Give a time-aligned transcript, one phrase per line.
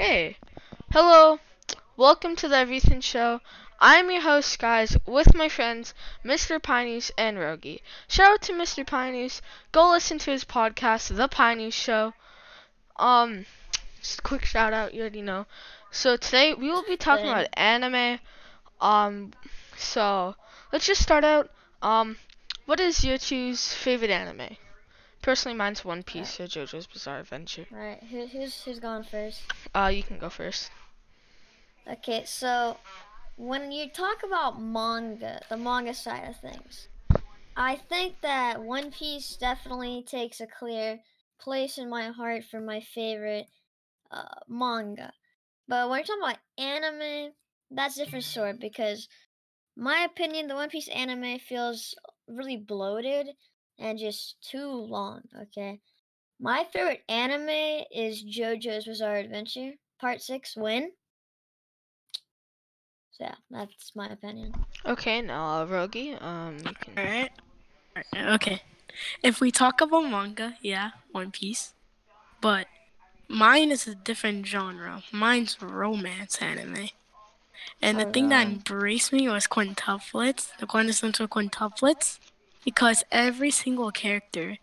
[0.00, 0.38] Okay.
[0.92, 1.40] Hello.
[1.94, 3.42] Welcome to the Everything Show.
[3.78, 5.92] I'm your host, guys, with my friends,
[6.24, 6.58] Mr.
[6.58, 7.82] Pineys and Rogie.
[8.08, 8.86] Shout out to Mr.
[8.86, 9.42] Pineys.
[9.72, 12.14] Go listen to his podcast, The Pineys Show.
[12.96, 13.44] Um,
[14.00, 15.44] just a quick shout out, you already know.
[15.90, 18.20] So today we will be talking about anime.
[18.80, 19.34] Um,
[19.76, 20.34] so
[20.72, 21.50] let's just start out.
[21.82, 22.16] Um,
[22.64, 24.56] what is your two's favorite anime?
[25.22, 27.66] Personally, mine's One Piece or JoJo's Bizarre Adventure.
[27.72, 29.42] Alright, who, who's who's going first?
[29.74, 30.70] Uh, you can go first.
[31.86, 32.76] Okay, so
[33.36, 36.88] when you talk about manga, the manga side of things,
[37.56, 41.00] I think that One Piece definitely takes a clear
[41.38, 43.46] place in my heart for my favorite
[44.10, 45.12] uh, manga.
[45.68, 47.32] But when you're talking about anime,
[47.70, 49.08] that's a different sort because
[49.76, 51.94] my opinion, the One Piece anime feels
[52.26, 53.28] really bloated
[53.80, 55.80] and just too long, okay?
[56.38, 60.90] My favorite anime is JoJo's Bizarre Adventure, Part 6, Win.
[63.12, 64.54] So yeah, that's my opinion.
[64.86, 66.94] Okay, now uh, Rogie, um, you can.
[66.96, 67.32] Alright.
[68.14, 68.62] Okay.
[69.22, 71.74] If we talk about manga, yeah, One Piece.
[72.40, 72.66] But
[73.28, 75.02] mine is a different genre.
[75.12, 76.90] Mine's romance anime.
[77.82, 82.18] And the Oh, thing that embraced me was quintuplets, the quintessential quintuplets,
[82.64, 84.58] because every single character,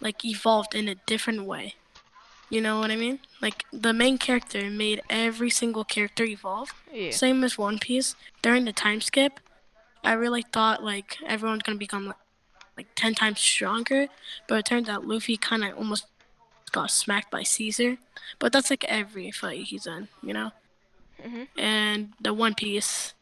[0.00, 1.74] like, evolved in a different way.
[2.48, 3.20] You know what I mean?
[3.40, 6.72] Like, the main character made every single character evolve.
[6.92, 7.12] Yeah.
[7.12, 8.16] Same as One Piece.
[8.42, 9.38] During the time skip,
[10.02, 12.16] I really thought like everyone's gonna become like,
[12.76, 14.08] like ten times stronger,
[14.48, 16.06] but it turns out Luffy kind of almost
[16.72, 17.98] got smacked by Caesar.
[18.38, 20.52] But that's like every fight he's in, you know.
[21.22, 21.48] Mhm.
[21.56, 23.14] And the One Piece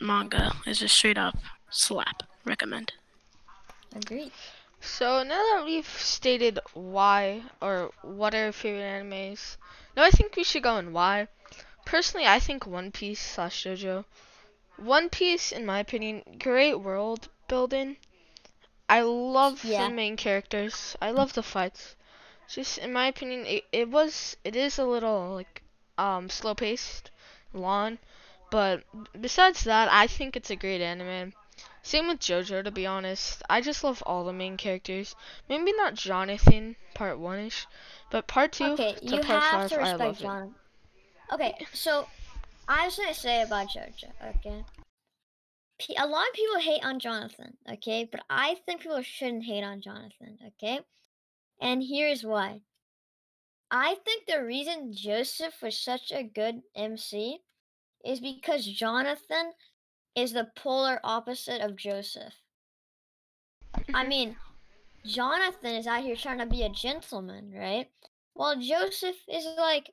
[0.00, 1.36] manga is just straight up
[1.70, 2.24] slap.
[2.44, 2.92] Recommend.
[3.94, 4.32] Agreed.
[4.80, 9.56] So now that we've stated why or what are our favorite animes,
[9.96, 11.28] now I think we should go in why.
[11.84, 14.04] Personally, I think One Piece slash JoJo.
[14.76, 17.96] One Piece, in my opinion, great world building.
[18.88, 19.76] I love Yeah.
[19.76, 20.96] the main characters.
[21.00, 21.96] I love the fights.
[22.48, 25.62] Just in my opinion, it, it was it is a little like
[25.98, 27.10] um slow paced,
[27.52, 27.98] long,
[28.50, 28.84] but
[29.20, 31.32] besides that, I think it's a great anime.
[31.82, 33.42] Same with JoJo, to be honest.
[33.50, 35.16] I just love all the main characters.
[35.48, 37.66] Maybe not Jonathan, part one ish,
[38.10, 40.20] but part two Okay, to you part have five, to I respect.
[40.20, 40.54] John.
[41.32, 42.06] Okay, so
[42.68, 44.12] I was gonna say about JoJo.
[44.36, 44.64] Okay,
[45.80, 47.56] P- a lot of people hate on Jonathan.
[47.68, 50.38] Okay, but I think people shouldn't hate on Jonathan.
[50.46, 50.80] Okay,
[51.60, 52.60] and here's why.
[53.72, 57.40] I think the reason Joseph was such a good MC
[58.04, 59.52] is because Jonathan
[60.14, 62.34] is the polar opposite of Joseph.
[63.94, 64.36] I mean,
[65.04, 67.88] Jonathan is out here trying to be a gentleman, right?
[68.34, 69.90] While Joseph is like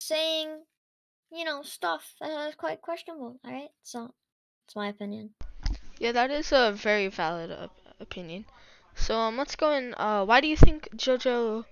[0.00, 0.48] saying,
[1.30, 3.70] you know, stuff that is quite questionable, alright?
[3.82, 4.14] So,
[4.66, 5.30] it's my opinion.
[5.98, 8.44] Yeah, that is a very valid op- opinion.
[8.94, 9.94] So um, let's go in.
[9.96, 11.64] Uh, why do you think JoJo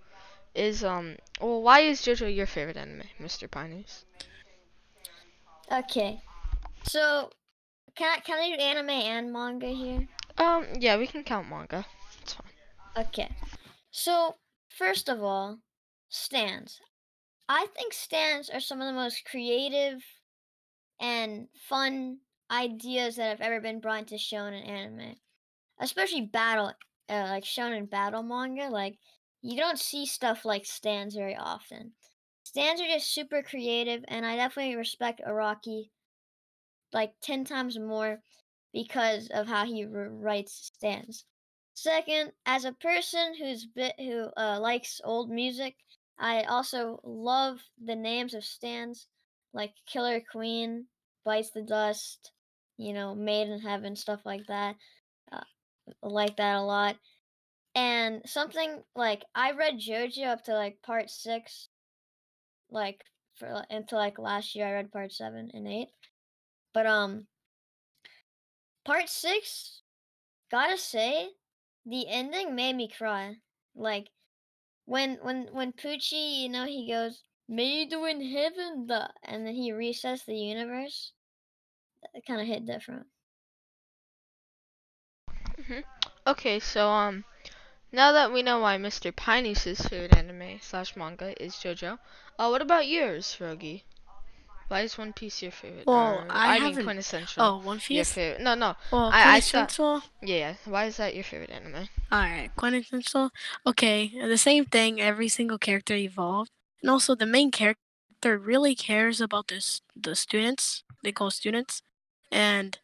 [0.54, 1.16] is um?
[1.40, 3.48] Well, why is JoJo your favorite anime, Mr.
[3.48, 4.04] Pineys?
[5.70, 6.20] Okay,
[6.84, 7.30] so
[7.96, 10.06] can I can I do anime and manga here?
[10.38, 11.84] Um, yeah, we can count manga.
[12.22, 13.06] It's fine.
[13.06, 13.30] Okay,
[13.90, 14.36] so
[14.68, 15.58] first of all,
[16.08, 16.80] stands.
[17.48, 20.02] I think stands are some of the most creative
[21.00, 22.18] and fun
[22.50, 25.16] ideas that have ever been brought into shonen anime,
[25.80, 26.72] especially battle,
[27.08, 28.68] uh, like shonen battle manga.
[28.68, 28.98] Like
[29.42, 31.92] you don't see stuff like stands very often.
[32.42, 35.90] Stands are just super creative, and I definitely respect Araki
[36.92, 38.20] like ten times more
[38.72, 41.24] because of how he writes stands.
[41.74, 45.76] Second, as a person who's bit who uh, likes old music,
[46.18, 49.08] I also love the names of stands
[49.52, 50.86] like Killer Queen,
[51.24, 52.32] Bites the Dust,
[52.76, 54.76] you know, Made in Heaven, stuff like that.
[55.32, 55.40] Uh,
[56.02, 56.96] like that a lot.
[57.74, 61.68] And something like I read JoJo up to like part six,
[62.70, 63.02] like
[63.36, 65.88] for until like last year I read part seven and eight.
[66.76, 67.26] But um,
[68.84, 69.82] part six,
[70.50, 71.32] gotta say,
[71.84, 73.38] the ending made me cry.
[73.74, 74.10] Like
[74.84, 79.72] when when when Pucci, you know, he goes, "Made in heaven," the, and then he
[79.72, 81.12] resets the universe.
[82.14, 83.06] It kind of hit different.
[86.26, 87.24] Okay, so um,
[87.92, 89.12] now that we know why Mr.
[89.12, 91.98] Pineys' favorite anime slash manga is JoJo,
[92.38, 93.84] uh, what about yours, Rogie?
[94.68, 95.86] Why is One Piece your favorite?
[95.86, 97.42] Well, Or, I mean haven't- quintessential.
[97.42, 98.12] Oh, One your Piece.
[98.12, 98.40] favorite?
[98.42, 98.76] No, no.
[98.90, 99.78] Well, I- I thought-
[100.22, 100.54] Yeah, yeah.
[100.64, 101.88] Why is that your favorite anime?
[102.12, 103.30] Alright, quintessential.
[103.66, 105.00] Okay, the same thing.
[105.00, 106.50] Every single character evolved,
[106.82, 110.82] and also the main character really cares about this the students.
[111.04, 111.82] They call students,
[112.32, 112.78] and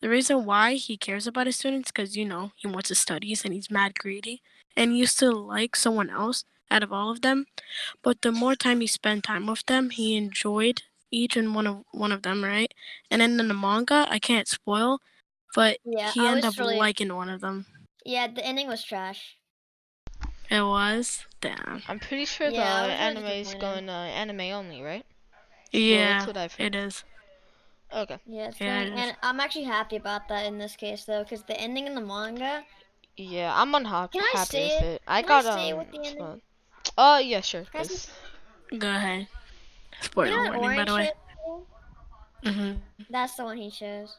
[0.00, 3.44] the reason why he cares about his students because you know he wants his studies
[3.44, 4.42] and he's mad greedy
[4.76, 7.46] and he used to like someone else out of all of them.
[8.02, 10.82] But the more time he spent time with them, he enjoyed
[11.14, 12.72] each and one of one of them, right?
[13.10, 15.00] And then in the manga, I can't spoil,
[15.54, 17.66] but Yeah, he I ended up really- liking one of them.
[18.04, 19.36] Yeah, the ending was trash.
[20.50, 21.82] It was damn.
[21.88, 25.06] I'm pretty sure Yeah, the was really anime is going uh, anime only, right?
[25.72, 26.74] Yeah, that's what I've heard.
[26.74, 27.04] it is.
[27.92, 28.18] Okay.
[28.26, 29.00] Yeah, it's Yeah, going, it is.
[29.08, 32.00] and I'm actually happy about that in this case though, because the ending in the
[32.00, 32.64] manga.
[33.16, 34.94] Yeah, I'm unhappy Can I happy say with it?
[34.96, 35.02] it.
[35.06, 35.78] I Can I got say um.
[35.78, 36.42] what the ending-
[36.98, 37.64] Uh, yeah, sure.
[37.64, 38.10] Can I say-
[38.68, 38.78] please.
[38.80, 39.28] Go ahead.
[40.00, 41.04] Spoiler You know warning, by orange the way.
[41.06, 42.54] ship?
[42.54, 42.72] hmm
[43.10, 44.16] That's the one he chose.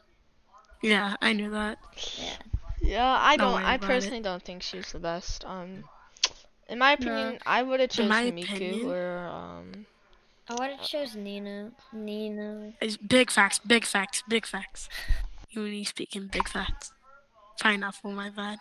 [0.82, 1.78] Yeah, I knew that.
[2.18, 2.36] Yeah.
[2.82, 3.64] Yeah, I Don't don't.
[3.64, 3.94] I about it.
[3.94, 5.44] personally don't think she's the best.
[5.44, 5.84] Um,
[6.68, 6.94] in my No.
[6.94, 9.86] opinion, I would have chosen Miku opinion- or um.
[10.48, 11.72] I would have chose Nino.
[11.92, 12.72] Nino.
[12.80, 14.88] It's big facts, big facts, big facts.
[15.50, 16.92] You and me speaking big facts.
[17.58, 18.58] Pineapple, my bad.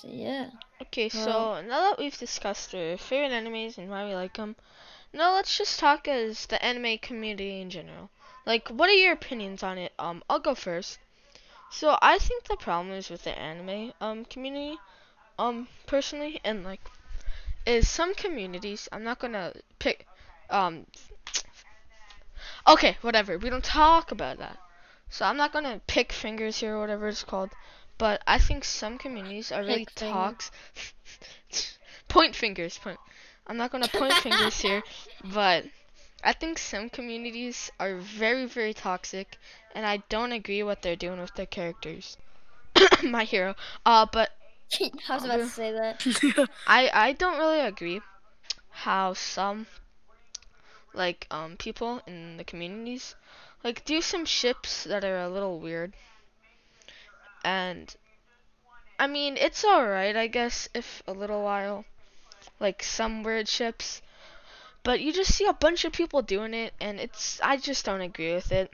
[0.00, 0.50] So yeah.
[0.82, 4.54] Okay, so now that we've discussed our favorite enemies and why we like them,
[5.14, 8.10] now let's just talk as the anime community in general.
[8.44, 9.92] Like, what are your opinions on it?
[9.98, 10.98] Um, I'll go first.
[11.70, 14.78] So I think the problem is with the anime um community,
[15.38, 16.80] um personally, and like,
[17.66, 18.88] is some communities.
[18.92, 20.06] I'm not gonna pick,
[20.50, 20.86] um.
[22.66, 23.38] Okay, whatever.
[23.38, 24.58] We don't talk about that.
[25.10, 27.50] So I'm not gonna pick fingers here or whatever it's called.
[27.98, 30.34] But I think some communities are really finger.
[32.08, 32.78] point fingers.
[32.78, 32.98] Point.
[33.46, 34.82] I'm not gonna point fingers here,
[35.24, 35.64] but
[36.22, 39.36] I think some communities are very very toxic,
[39.74, 42.16] and I don't agree what they're doing with their characters.
[43.02, 43.54] My hero.
[43.84, 44.30] Uh, but
[44.80, 46.48] I was about to say that.
[46.66, 48.00] I I don't really agree
[48.70, 49.66] how some
[50.94, 53.14] like um people in the communities
[53.62, 55.94] like do some ships that are a little weird.
[57.44, 57.94] And
[58.98, 61.84] I mean, it's all right, I guess, if a little while
[62.60, 64.02] like some weird ships.
[64.82, 68.00] But you just see a bunch of people doing it and it's I just don't
[68.00, 68.72] agree with it.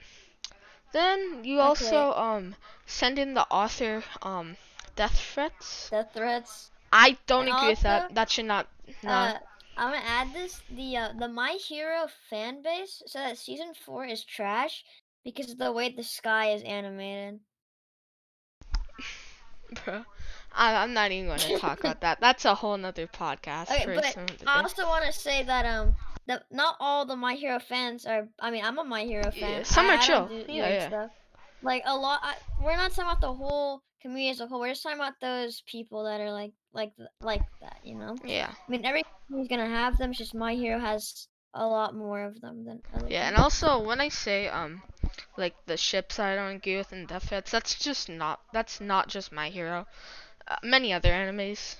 [0.93, 1.61] Then you Okay.
[1.61, 2.55] also um
[2.85, 4.57] send in the author um
[4.95, 5.91] death threats.
[5.91, 6.71] Death threats.
[6.91, 8.05] I don't And agree with that.
[8.09, 8.67] That should not.
[9.03, 9.31] No.
[9.31, 9.39] Uh,
[9.77, 10.63] I'm gonna add this.
[10.69, 14.83] The uh, the My Hero fan base said that season four is trash
[15.23, 17.41] because of the way the sky is animated.
[19.85, 20.03] bro.
[20.53, 22.19] I, I'm not even going to talk about that.
[22.19, 23.71] That's a whole nother podcast.
[23.71, 25.95] Okay, for but I also want to say that um,
[26.27, 28.27] the not all the My Hero fans are.
[28.39, 29.33] I mean, I'm a My Hero fan.
[29.39, 30.27] Yeah, some I- are I chill.
[30.27, 30.87] do Yeah, yeah.
[30.87, 31.11] Stuff.
[31.63, 32.19] Like a lot.
[32.23, 34.59] I, we're not talking about the whole community as a whole.
[34.59, 37.77] We're just talking about those people that are like like like that.
[37.83, 38.15] You know.
[38.25, 40.09] Yeah, I mean, every company's gonna have them.
[40.09, 43.07] It's just My Hero has a lot more of them than other.
[43.09, 44.81] yeah, and also when I say um,
[45.37, 48.41] like the ships I don't agree with and death that's just not.
[48.53, 49.85] That's not just my hero.
[50.51, 51.77] Uh, many other animes.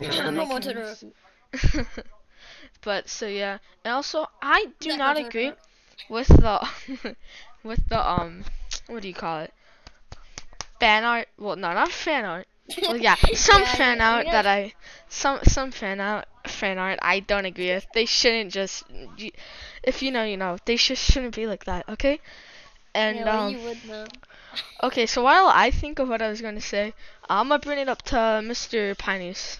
[2.82, 5.52] But so yeah, and also I do That not agree
[6.08, 7.16] with the
[7.64, 8.44] with the um,
[8.86, 9.52] what do you call it?
[10.80, 11.28] Fan art.
[11.38, 12.46] Well, no, not fan art.
[12.86, 14.74] Well, yeah, some Yeah, fan art we that I
[15.08, 17.86] some some fan art fan art I don't agree with.
[17.92, 18.84] They shouldn't just
[19.82, 21.88] if you know you know they just shouldn't be like that.
[21.88, 22.20] Okay.
[22.94, 24.06] And yeah, well, um you would know.
[24.82, 26.94] okay, so while I think of what I was gonna say,
[27.28, 28.94] I'm gonna bring it up to Mr.
[28.94, 29.58] Pineys.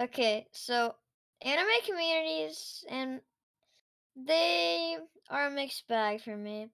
[0.00, 0.96] Okay, so
[1.42, 3.20] anime communities and
[4.16, 4.98] they
[5.28, 6.70] are a mixed bag for me.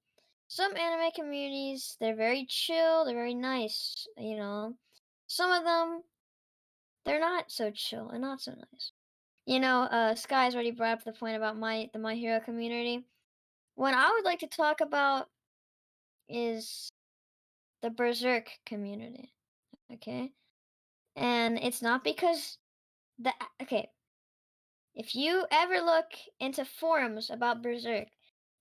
[0.48, 4.76] Some anime communities, they're very chill, they're very nice, you know.
[5.26, 6.04] Some of them
[7.04, 8.92] they're not so chill and not so nice.
[9.46, 13.04] You know, uh Sky's already brought up the point about my the My Hero community.
[13.82, 15.26] What I would like to talk about
[16.28, 16.88] is
[17.82, 19.32] the Berserk community.
[19.92, 20.30] Okay?
[21.16, 22.58] And it's not because
[23.18, 23.88] the okay.
[24.94, 26.06] If you ever look
[26.38, 28.06] into forums about Berserk,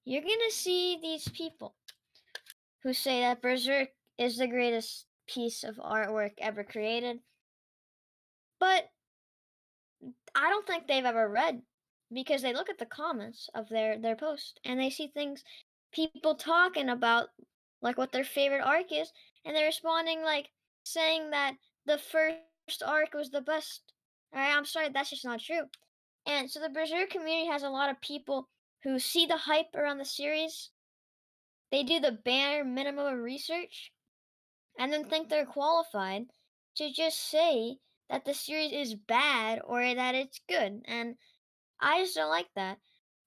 [0.05, 1.75] you're gonna see these people
[2.81, 7.19] who say that Berserk is the greatest piece of artwork ever created.
[8.59, 8.89] But
[10.33, 11.61] I don't think they've ever read
[12.13, 15.43] because they look at the comments of their their post and they see things
[15.93, 17.29] people talking about
[17.81, 19.11] like what their favorite arc is
[19.45, 20.49] and they're responding like
[20.83, 21.53] saying that
[21.85, 23.81] the first arc was the best.
[24.33, 25.63] Alright, I'm sorry, that's just not true.
[26.25, 28.47] And so the Berserk community has a lot of people
[28.83, 30.69] who see the hype around the series.
[31.71, 33.91] They do the bare minimum of research
[34.77, 36.25] and then think they're qualified
[36.77, 37.77] to just say
[38.09, 40.81] that the series is bad or that it's good.
[40.85, 41.15] And
[41.81, 42.77] I just don't like that.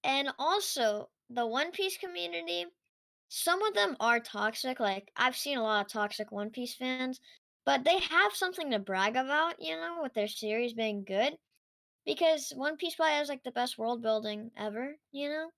[0.03, 2.65] and also the One Piece community,
[3.29, 4.79] some of them are toxic.
[4.79, 7.19] Like I've seen a lot of toxic One Piece fans,
[7.65, 11.37] but they have something to brag about, you know, with their series being good.
[12.05, 15.49] Because One Piece probably has like the best world building ever, you know?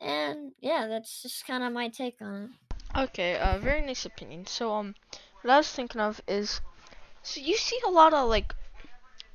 [0.00, 2.98] And yeah, that's just kind of my take on it.
[2.98, 4.46] Okay, uh, very nice opinion.
[4.46, 4.94] So, um,
[5.42, 6.60] what I was thinking of is,
[7.22, 8.54] so you see a lot of like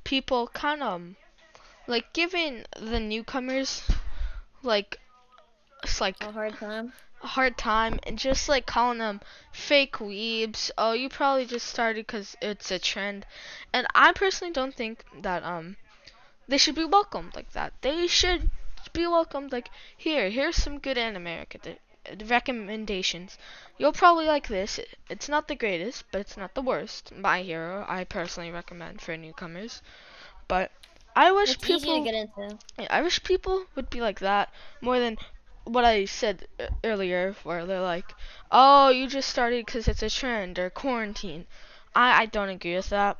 [0.04, 1.02] people kind of
[1.86, 3.82] like giving the newcomers
[4.62, 4.98] like
[5.82, 6.92] it's like A hard time.
[7.22, 9.20] a hard time and just like calling them
[9.52, 10.70] fake weebs.
[10.78, 13.26] Oh, you probably just started because it's a trend,
[13.72, 15.76] and I personally don't think that um
[16.48, 17.72] they should be welcomed like that.
[17.82, 18.50] They should
[18.94, 20.30] be welcomed like here.
[20.30, 21.78] Here's some good anime rec-
[22.26, 23.36] recommendations.
[23.78, 24.80] You'll probably like this.
[25.10, 27.12] It's not the greatest, but it's not the worst.
[27.12, 29.82] My Hero, I personally recommend for newcomers.
[30.48, 30.70] But
[31.16, 32.58] I wish It's easy to people get into.
[32.78, 35.18] yeah, I wish people would be like that more than
[35.64, 36.46] what I said
[36.84, 38.14] earlier, where they're like,
[38.50, 41.46] "Oh, you just started because it's a trend or quarantine."
[41.94, 43.18] I I don't agree with that.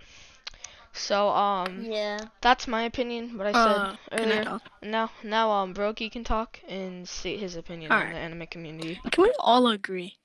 [0.92, 2.18] So um, Yeah.
[2.40, 3.36] that's my opinion.
[3.36, 4.60] What I Uh, said can I earlier.
[4.82, 8.14] Now now um, Brokey can talk and state his opinion on Alright.
[8.14, 9.00] the anime community.
[9.10, 10.16] Can we all agree?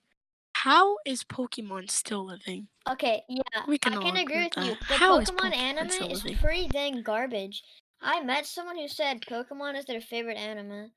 [0.63, 2.68] How is Pokemon still living?
[2.89, 4.75] Okay, yeah, We can I can agree agree with with you.
[4.75, 4.88] that.
[4.89, 7.63] The How is Pokemon Pokemon anime still is pretty dang garbage.
[8.01, 10.92] I met someone who said Pokemon is their favorite anime,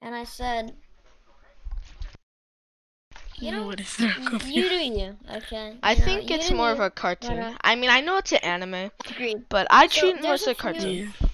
[0.00, 0.74] and I said,
[3.36, 4.14] You know, what is there?
[4.46, 5.76] "You do you." Okay.
[5.82, 7.54] I you know, think you it's do more of a cartoon.
[7.62, 9.44] I mean, I know it's an anime, Agreed.
[9.50, 10.92] but I So, treat it more there's as a a few- cartoon.
[11.20, 11.28] Yeah.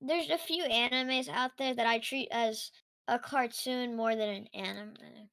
[0.00, 2.70] There's a few animes out there that I treat as
[3.08, 5.28] a cartoon more than an anime.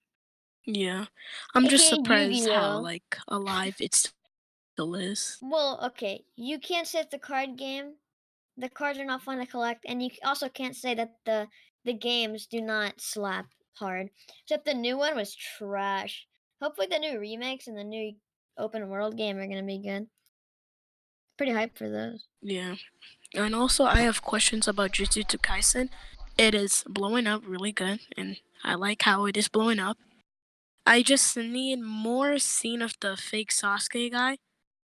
[0.68, 1.06] Yeah.
[1.56, 2.82] I'm just surprised how Yu-Gi-Oh.
[2.82, 5.38] like alive it still is.
[5.42, 7.96] Well, okay, you can't say it's the card game.
[8.58, 11.48] The cards are not fun to collect, and you c- also can't say that the
[11.86, 14.10] the games do not slap hard.
[14.44, 16.28] Except the new one was trash.
[16.62, 18.14] Hopefully, the new remakes and the new
[18.58, 20.08] open world game are gonna be good.
[21.38, 22.26] Pretty hyped for those.
[22.42, 22.76] Yeah.
[23.34, 25.90] And also I have questions about Jujutsu Kaisen.
[26.38, 29.98] It is blowing up really good and I like how it is blowing up.
[30.88, 34.38] I just need more scene of the fake Sasuke guy.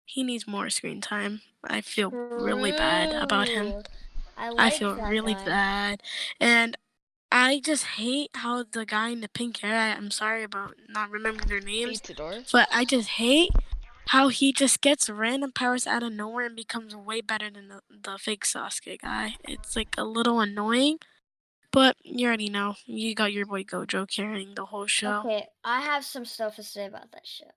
[0.07, 1.43] He needs more screen time.
[1.63, 3.83] I feel really bad about him.
[4.35, 5.45] I, I feel really guy.
[5.45, 6.03] bad.
[6.41, 6.79] And
[7.31, 11.11] I just hate how the guy in the pink hair, I, I'm sorry about not
[11.11, 12.01] remembering their names,
[12.51, 13.51] but I just hate
[14.09, 17.81] how he just gets random powers out of nowhere and becomes way better than the,
[17.91, 19.35] the fake Sasuke guy.
[19.45, 20.99] It's like a little annoying,
[21.73, 22.77] but you already know.
[22.87, 25.21] You got your boy Gojo carrying the whole show.
[25.21, 27.51] Okay, I have some stuff to say about that show.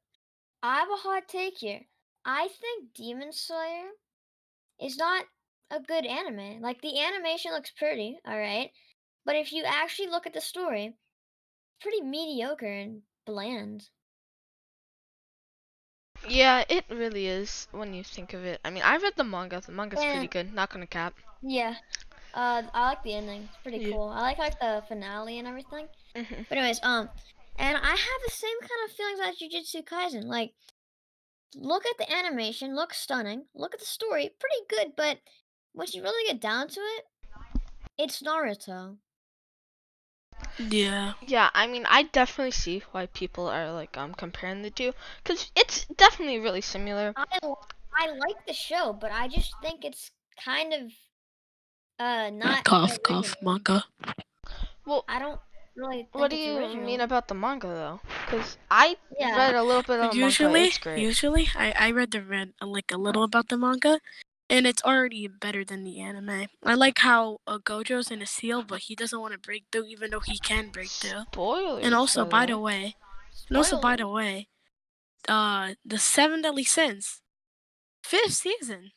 [0.62, 1.82] I have a hot take here.
[2.26, 3.90] I think Demon Slayer
[4.80, 5.26] is not
[5.72, 6.62] a good anime.
[6.62, 8.72] Like the animation looks pretty, all right,
[9.26, 13.90] but if you actually look at the story, it's pretty mediocre and bland.
[16.28, 18.62] Yeah, it really is when you think of it.
[18.64, 19.60] I mean, I read the manga.
[19.60, 20.54] The manga's pretty good.
[20.54, 21.16] Not gonna cap.
[21.42, 21.76] Yeah,
[22.34, 23.44] uh, I like the ending.
[23.46, 23.90] It's pretty Yeah.
[23.90, 24.10] cool.
[24.10, 25.88] I like like the finale and everything.
[26.16, 27.10] hmm But anyways, um,
[27.58, 30.26] and I have the same kind of feelings about Jujutsu Kaisen.
[30.26, 30.54] Like,
[31.56, 33.48] look at the animation, looks stunning.
[33.56, 34.96] Look at the story, pretty good.
[34.96, 35.20] But
[35.74, 37.06] once you really get down to it,
[37.98, 38.98] it's Naruto.
[40.58, 41.14] Yeah.
[41.28, 45.52] Yeah, I mean, I definitely see why people are like um comparing the two, cause
[45.56, 47.16] it's definitely really similar.
[47.16, 47.26] I
[47.96, 50.92] I like the show, but I just think it's kind of
[52.04, 52.64] uh not.
[52.66, 53.84] cough, cough, manga.
[54.86, 55.40] Well, I don't
[55.76, 56.04] really.
[56.04, 56.86] Think what do it's you original.
[56.86, 58.00] mean about the manga though?
[58.28, 59.38] Cause I Yeah.
[59.38, 60.26] read a little bit of the manga.
[60.26, 64.00] Usually, usually, I, I read the read uh, like a little about the manga,
[64.50, 66.48] and it's already better than the anime.
[66.64, 69.86] I like how uh, Gojo's in a seal, but he doesn't want to break through,
[69.86, 71.24] even though he can break through.
[71.32, 71.86] Spoilers.
[71.86, 72.64] And also, by the way.
[72.84, 72.96] way,
[73.50, 74.48] and also by the way,
[75.30, 77.22] uh, the Seven Deadly Sins,
[78.04, 78.92] fifth season.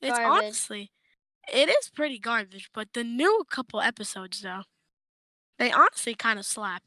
[0.00, 0.44] It's Garbage.
[0.44, 0.90] honestly,
[1.52, 2.70] it is pretty garbage.
[2.72, 4.62] But the new couple episodes though,
[5.58, 6.82] they honestly kind of slap.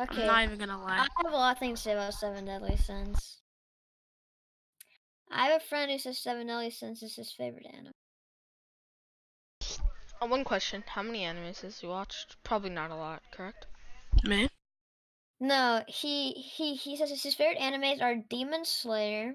[0.00, 0.22] Okay.
[0.22, 0.98] I'm not even gonna lie.
[0.98, 3.38] I have a lot of things to say about Seven Deadly Sins.
[5.30, 7.92] I have a friend who says Seven Deadly Sins is his favorite anime.
[10.20, 12.36] Uh, one question: How many animes has you watched?
[12.44, 13.66] Probably not a lot, correct?
[14.24, 14.48] Me?
[15.40, 19.34] No, he he he says his favorite animes are Demon Slayer,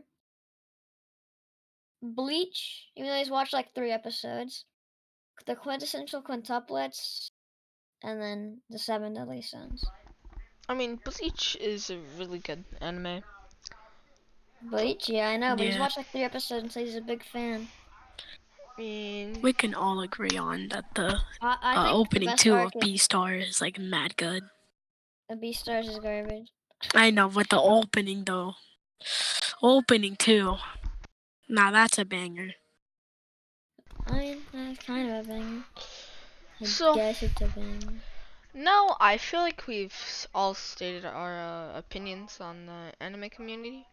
[2.01, 4.65] Bleach, even though he's watched like three episodes,
[5.45, 7.29] the quintessential quintuplets,
[8.03, 9.83] and then the Seven Deadly Sins.
[10.69, 13.23] I mean, Bleach is a really good anime.
[14.61, 17.23] Bleach, yeah, I know, but he's watched like three episodes and says he's a big
[17.23, 17.67] fan.
[18.77, 22.71] mean, We can all agree on that the I, I uh, opening the two of
[22.79, 24.43] B Star is like mad good.
[25.29, 26.51] the Beastars is garbage.
[26.93, 28.53] I know, but the opening though,
[29.61, 30.57] opening two,
[31.49, 32.53] now that's a banger.
[34.07, 35.63] I mean, that's kind of a banger.
[36.61, 38.01] I So- guess it's a banger.
[38.53, 43.87] no, I feel like we've all stated our uh, opinions on the anime community.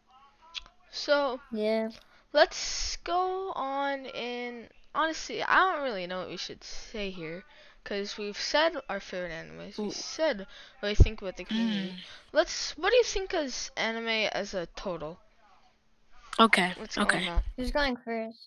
[0.90, 1.90] So Yeah.
[2.32, 7.44] let's go on and honestly, I don't really know what we should say here.
[7.82, 9.90] Because we've said our favorite animes, we Ooh.
[9.90, 10.46] said
[10.80, 11.92] what we think about the community.
[11.92, 11.98] Mm.
[12.32, 12.76] Let's.
[12.78, 15.20] What do you think as anime as a total?
[16.40, 17.26] Okay, Let's okay.
[17.26, 17.42] that.
[17.56, 18.38] Who's going first?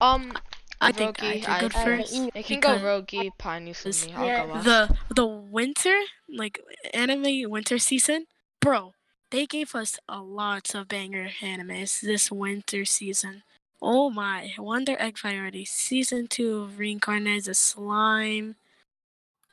[0.00, 0.32] Um,
[0.80, 2.14] I think I Rogie, could go I- I- first.
[2.14, 4.12] you- it can go Rogie, Pineys, and this- me.
[4.14, 4.64] I'll Yeah, go last.
[4.64, 6.60] the the winter like
[6.92, 8.26] anime winter season,
[8.60, 8.94] bro.
[9.30, 13.42] They gave us a lot of banger animes this winter season.
[13.82, 14.54] Oh my!
[14.58, 18.56] Wonder Egg Priority season two of Reincarnated as Slime.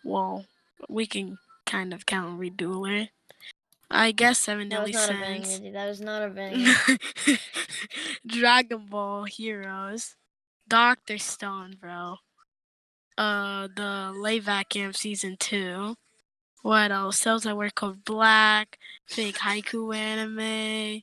[0.04, 0.46] Well,
[0.88, 3.10] we can kind of count Reduler.
[3.92, 5.74] I guess Seven That Deadly was not a banger, Sins.
[5.74, 6.74] That was not a banger.
[8.28, 10.16] Dragon Ball Heroes,
[10.68, 12.16] Doctor Stone, bro.
[13.18, 15.96] Uh, the Laid-Back Camp season two.
[16.62, 17.18] What else?
[17.18, 21.02] Cells at Work Code Black, fake haiku anime.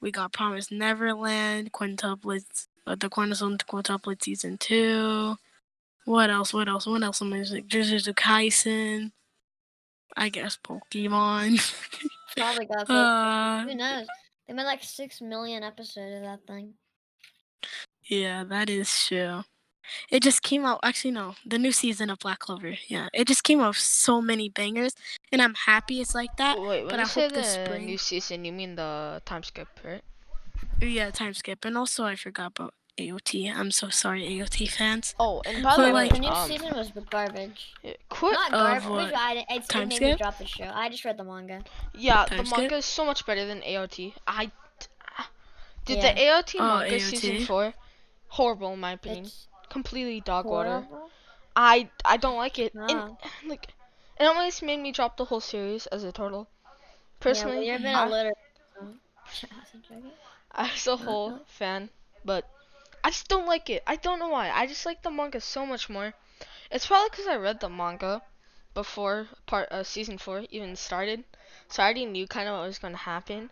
[0.00, 5.36] we got Promised Neverland, quintuplets, uh, the Cornerstone quintuplet season two.
[6.06, 6.54] What else?
[6.54, 6.86] What else?
[6.86, 7.20] What else?
[7.20, 7.64] Amazing.
[7.64, 9.12] Jujutsu Kaisen.
[10.16, 11.60] I guess Pokemon.
[12.36, 12.94] Probably got that.
[12.94, 14.06] uh, Who knows?
[14.46, 16.74] They made like six million episodes of that thing.
[18.04, 19.44] Yeah, that is true.
[20.10, 20.80] It just came out.
[20.82, 22.74] Actually, no, the new season of Black Clover.
[22.88, 24.92] Yeah, it just came out so many bangers,
[25.32, 26.60] and I'm happy it's like that.
[26.60, 29.20] Wait, when but you I say hope the this spring- new season, you mean the
[29.24, 30.02] time skip, right?
[30.80, 33.52] Yeah, time skip, and also I forgot about AOT.
[33.54, 35.14] I'm so sorry, AOT fans.
[35.18, 37.72] Oh, and by But, the way, like- the new um, season was garbage.
[37.82, 38.32] yeah, quit.
[38.32, 38.88] Not Of garbage.
[39.12, 39.14] what?
[39.16, 40.18] I, it's, it Time made me skip?
[40.18, 40.70] drop the show.
[40.72, 41.62] I just read the manga.
[41.94, 42.58] Yeah, the skip?
[42.58, 44.12] manga is so much better than AOT.
[44.26, 44.50] I,
[45.86, 46.14] dude, Yeah.
[46.14, 47.74] the AOT Oh, manga season four,
[48.28, 49.24] horrible in my opinion.
[49.26, 50.84] It's Completely dog water.
[51.54, 52.74] I I don't like it.
[52.74, 53.68] And like,
[54.18, 56.48] it almost made me drop the whole series as a total.
[57.20, 58.32] Personally, yeah, well, you've been I- a litter.
[58.80, 60.92] I'm joking.
[60.92, 61.90] a whole fan,
[62.24, 62.44] but
[63.02, 63.82] I just don't like it.
[63.86, 64.50] I don't know why.
[64.50, 66.14] I just like the manga so much more.
[66.70, 68.22] It's probably because I read the manga
[68.74, 71.24] before part uh, season four even started,
[71.68, 73.50] so I already knew kind of what was going to happen.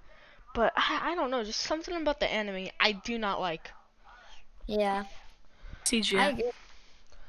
[0.55, 3.71] But I, I don't know, just something about the anime I do not like.
[4.67, 5.05] Yeah.
[5.85, 6.53] CG.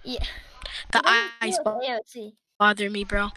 [0.04, 0.24] Yeah.
[0.92, 1.02] The
[1.42, 1.58] eyes
[2.60, 3.30] bother me, bro.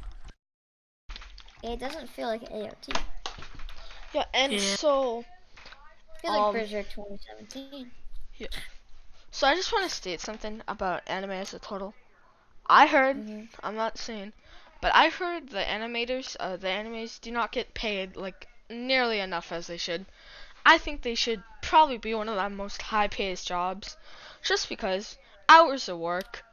[1.62, 3.00] It doesn't feel like AOT.
[4.12, 4.58] Yeah, and yeah.
[4.58, 5.24] so.
[6.16, 7.90] I feel like um, Bridger 2017.
[8.38, 8.48] Yeah.
[9.30, 11.94] So I just want to state something about anime as a total.
[12.66, 13.48] I heard, mm -hmm.
[13.62, 14.32] I'm not saying,
[14.80, 19.52] but I heard the animators, uh, the animes do not get paid like nearly enough
[19.52, 20.06] as they should.
[20.64, 23.96] I think they should probably be one of the most high paid jobs,
[24.42, 25.18] just because
[25.48, 26.44] hours of work,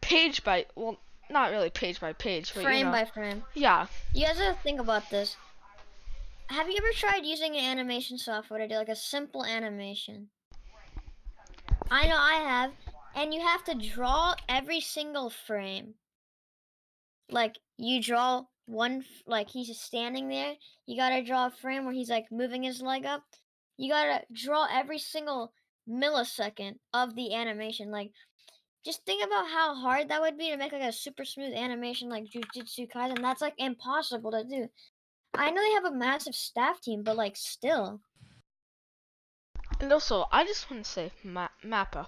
[0.00, 3.44] page by well, not really page by page, but frame you know, by frame.
[3.54, 3.86] Yeah.
[4.12, 5.36] You guys have to think about this.
[6.48, 10.30] Have you ever tried using an animation software to do like a simple animation?
[11.90, 12.72] I know I have,
[13.14, 15.94] and you have to draw every single frame.
[17.30, 20.54] Like you draw one, like he's just standing there.
[20.86, 23.22] You gotta draw a frame where he's like moving his leg up.
[23.76, 25.52] You gotta draw every single
[25.88, 27.90] millisecond of the animation.
[27.90, 28.12] Like,
[28.84, 32.08] just think about how hard that would be to make like a super smooth animation
[32.08, 33.20] like Jujutsu Kaisen.
[33.20, 34.68] That's like impossible to do.
[35.34, 38.00] I know they have a massive staff team, but like still.
[39.80, 42.06] And also I just want to say, Ma- Mappa,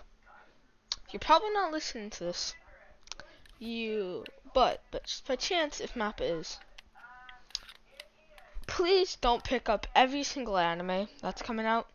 [1.11, 2.55] you're probably not listening to this.
[3.59, 6.59] You, but but just by chance, if Mappa is,
[8.67, 11.89] please don't pick up every single anime that's coming out.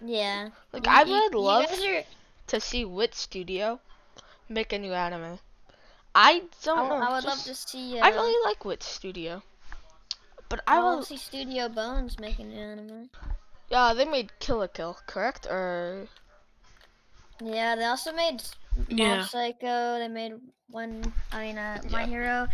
[0.00, 0.50] Yeah.
[0.72, 2.04] Like I would love are-
[2.48, 3.80] to see Wit Studio
[4.48, 5.38] make a new anime.
[6.14, 7.06] I I, don't w- know.
[7.08, 7.98] I would love just- to see.
[7.98, 9.42] Uh, I really like Wit Studio,
[10.48, 11.02] but I I would love will.
[11.04, 13.10] to see Studio Bones make an anime.
[13.72, 15.46] Yeah, they made Kill la Kill, correct?
[15.48, 16.06] Or
[17.40, 18.54] Yeah, they also made S-
[18.90, 19.98] Mob Psycho.
[19.98, 20.34] They made
[20.68, 21.10] one.
[21.32, 22.06] I mean, uh, My Yeah.
[22.06, 22.48] Hero.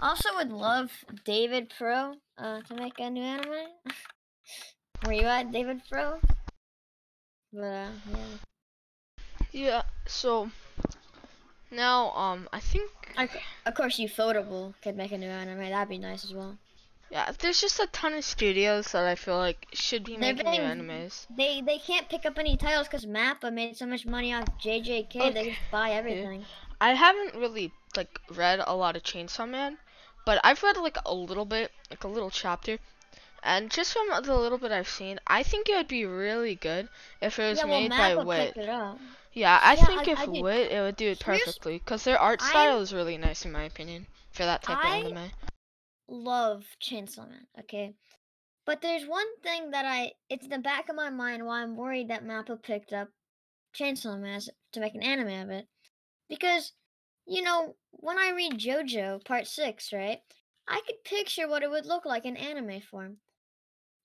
[0.00, 0.90] Also, would love
[1.24, 3.68] David Pro uh, to make a new anime.
[5.04, 6.18] Where you at, David Pro?
[7.52, 8.38] But uh, yeah.
[9.52, 9.82] yeah.
[10.06, 10.50] So
[11.70, 12.90] now, um, I think
[13.64, 15.70] Of course, you ufotable could make a new anime.
[15.70, 16.58] That'd be nice as well.
[17.10, 20.50] Yeah, there's just a ton of studios that I feel like should be They're making
[20.50, 21.26] new being- animes.
[21.30, 25.32] They they can't pick up any titles because Mappa made so much money off JJK.
[25.34, 26.44] They just buy everything.
[26.80, 29.78] I haven't really like read a lot of Chainsaw Man,
[30.26, 32.78] but I've read like a little bit, like a little chapter.
[33.46, 36.88] And just from the little bit I've seen, I think it would be really good
[37.20, 38.54] if it was yeah, well, made by Wit.
[38.54, 38.98] picked it up.
[39.34, 42.18] Yeah, I Yeah, think I- if I Wit, it would do it perfectly because their
[42.18, 45.30] art I- style is really nice in my opinion for that type I- of anime.
[46.08, 47.94] Love Chainsaw Man, okay?
[48.66, 51.76] But there's one thing that I it's in the back of my mind why I'm
[51.76, 53.08] worried that Mappa picked up
[53.78, 54.40] Chainsaw Man
[54.72, 55.66] to make an anime of it.
[56.28, 56.72] Because,
[57.26, 60.20] you know, when I read JoJo Part 6, right?
[60.66, 63.18] I could picture what it would look like in anime form.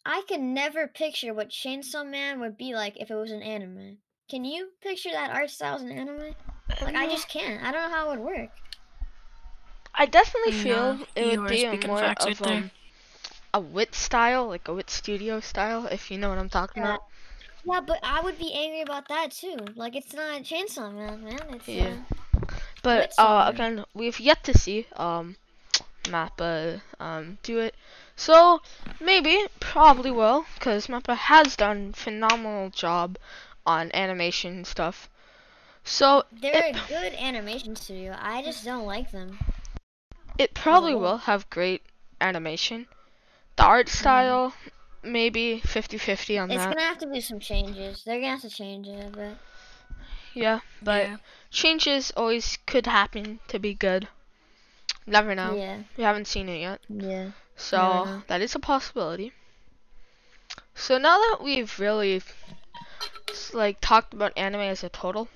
[0.05, 3.97] I can never picture what Chainsaw Man would be like if it was an anime.
[4.29, 6.35] Can you picture that art style as an anime?
[6.81, 7.63] Like I just can't.
[7.63, 8.49] I don't know how it would work.
[9.99, 12.71] I definitely feel No, it would be a more facts of right um,
[13.53, 16.85] a Wit style, like a Wit studio style, if you know what I'm talking Yeah.
[16.85, 17.03] about.
[17.65, 19.73] Yeah, but I would be angry about that too.
[19.75, 21.53] Like it's not a Chainsaw Man, man.
[21.55, 21.97] It's Yeah.
[21.97, 21.97] uh,
[22.83, 25.35] But uh, again, we've yet to see um
[26.05, 27.75] Mappa um do it.
[28.15, 28.61] So
[28.99, 33.17] maybe, probably will, because Mappa has done phenomenal job
[33.65, 35.09] on animation stuff.
[35.83, 38.15] So they're it, a good animation studio.
[38.19, 39.37] I just don't like them.
[40.39, 41.83] It probably will have great
[42.21, 42.87] animation.
[43.57, 43.91] The art mm.
[43.91, 44.53] style,
[45.03, 46.69] maybe 50-50 on It's that.
[46.71, 48.03] It's gonna have to do some changes.
[48.05, 49.37] They're gonna have to change it a bit.
[50.33, 51.17] Yeah, but yeah.
[51.51, 54.07] changes always could happen to be good.
[55.05, 55.55] Never know.
[55.55, 56.79] Yeah, We haven't seen it yet.
[56.87, 57.31] yeah.
[57.57, 59.33] So that is a possibility.
[60.73, 62.21] So now that we've really
[63.53, 65.27] like talked about anime as a total,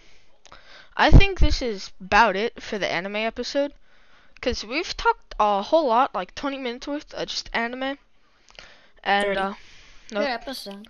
[0.96, 3.74] I think this is about it for the anime episode.
[4.43, 7.97] Cause we've talked a whole lot, like 20 minutes worth of just anime,
[9.01, 9.39] and 30.
[9.39, 9.53] uh,
[10.12, 10.23] Nope.
[10.23, 10.88] Good episode.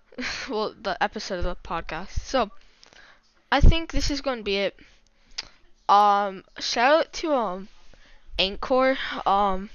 [0.50, 2.10] well, the episode of the podcast.
[2.10, 2.50] So
[3.52, 4.76] I think this is going to be it.
[5.88, 7.68] Um, shout out to um
[8.36, 8.98] Anchor.
[9.24, 9.70] Um,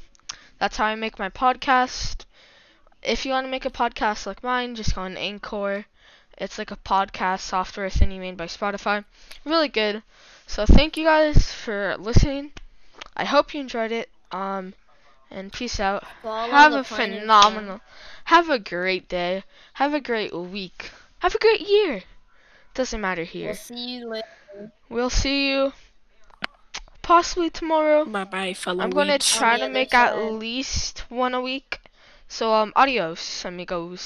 [0.60, 2.26] that's how I make my podcast.
[3.02, 5.86] If you want to make a podcast like mine, just go on Anchor.
[6.38, 9.06] It's like a podcast software thingy made by Spotify.
[9.46, 10.04] Really good.
[10.46, 12.52] So thank you guys for listening.
[13.16, 14.10] I hope you enjoyed it.
[14.32, 14.74] Um,
[15.30, 16.04] and peace out.
[16.22, 17.82] Follow Have a Planet phenomenal.
[18.26, 19.44] Have a great day.
[19.74, 20.92] Have a great week.
[21.20, 22.04] Have a great year.
[22.74, 23.42] Doesn't matter Fan.
[23.42, 23.56] We'll here.
[23.56, 24.28] see you later.
[24.90, 25.74] We'll see you
[27.02, 28.06] possibly tomorrow.
[28.06, 28.84] Bye bye, fellow.
[28.84, 29.32] I'm gonna weeds.
[29.32, 31.80] try to other make at least one a week.
[32.28, 34.02] So um adios, amigos.